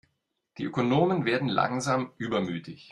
Die 0.57 0.63
Ökonomen 0.63 1.25
werden 1.25 1.47
langsam 1.47 2.11
übermütig. 2.17 2.89